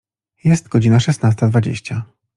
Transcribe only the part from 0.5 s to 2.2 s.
godzina szesnasta dwadzieścia.